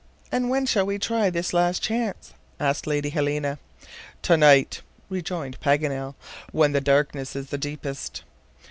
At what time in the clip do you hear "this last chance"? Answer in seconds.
1.29-2.33